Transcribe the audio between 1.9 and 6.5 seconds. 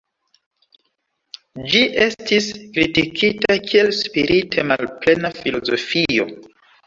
estis kritikita kiel spirite malplena filozofio.